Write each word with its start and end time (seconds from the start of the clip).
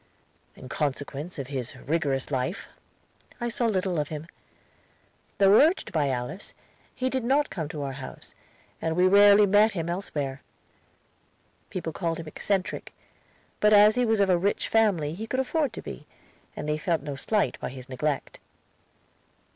In 0.55 0.67
consequence 0.67 1.37
of 1.37 1.45
his 1.45 1.75
rigorous 1.75 2.31
life, 2.31 2.67
I 3.39 3.49
saw 3.49 3.67
little 3.67 3.99
of 3.99 4.09
him. 4.09 4.25
Though 5.37 5.53
urged 5.61 5.91
by 5.91 6.09
Alice, 6.09 6.55
he 6.95 7.07
did 7.07 7.23
not 7.23 7.51
come 7.51 7.69
to 7.69 7.83
our 7.83 7.91
house, 7.91 8.33
and 8.81 8.95
we 8.95 9.05
rarely 9.05 9.45
met 9.45 9.73
him 9.73 9.89
elsewhere. 9.91 10.41
People 11.69 11.93
called 11.93 12.17
him 12.19 12.25
eccentric, 12.27 12.93
but 13.59 13.73
as 13.73 13.93
he 13.93 14.03
was 14.03 14.19
of 14.21 14.29
a 14.31 14.39
rich 14.39 14.67
family 14.67 15.13
he 15.13 15.27
could 15.27 15.39
afford 15.39 15.71
to 15.73 15.83
be, 15.83 16.07
and 16.55 16.67
they 16.67 16.79
felt 16.79 17.03
no 17.03 17.15
slight 17.15 17.59
by 17.59 17.69
his 17.69 17.87
neglect. 17.87 18.39